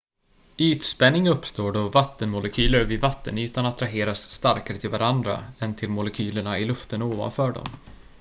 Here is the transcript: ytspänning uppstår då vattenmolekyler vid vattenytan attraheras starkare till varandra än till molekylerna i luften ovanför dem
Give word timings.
ytspänning 0.57 1.29
uppstår 1.29 1.71
då 1.71 1.89
vattenmolekyler 1.89 2.83
vid 2.85 2.99
vattenytan 3.01 3.65
attraheras 3.65 4.29
starkare 4.29 4.77
till 4.77 4.89
varandra 4.89 5.43
än 5.59 5.75
till 5.75 5.89
molekylerna 5.89 6.59
i 6.59 6.65
luften 6.65 7.01
ovanför 7.01 7.51
dem 7.51 7.65